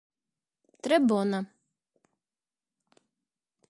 [0.87, 1.39] Tre bona.